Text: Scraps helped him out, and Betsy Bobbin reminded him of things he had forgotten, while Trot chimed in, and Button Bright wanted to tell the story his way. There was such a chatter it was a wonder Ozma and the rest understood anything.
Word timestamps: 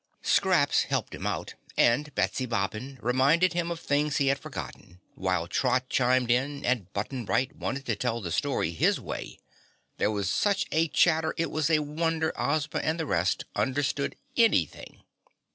Scraps 0.23 0.85
helped 0.85 1.13
him 1.13 1.27
out, 1.27 1.53
and 1.77 2.15
Betsy 2.15 2.47
Bobbin 2.47 2.97
reminded 3.03 3.53
him 3.53 3.69
of 3.69 3.79
things 3.79 4.17
he 4.17 4.29
had 4.29 4.39
forgotten, 4.39 4.99
while 5.13 5.45
Trot 5.47 5.89
chimed 5.89 6.31
in, 6.31 6.65
and 6.65 6.91
Button 6.91 7.23
Bright 7.23 7.55
wanted 7.55 7.85
to 7.85 7.95
tell 7.95 8.19
the 8.19 8.31
story 8.31 8.71
his 8.71 8.99
way. 8.99 9.37
There 9.99 10.09
was 10.09 10.27
such 10.27 10.65
a 10.71 10.87
chatter 10.87 11.35
it 11.37 11.51
was 11.51 11.69
a 11.69 11.83
wonder 11.85 12.33
Ozma 12.35 12.79
and 12.79 12.99
the 12.99 13.05
rest 13.05 13.45
understood 13.55 14.15
anything. 14.35 15.03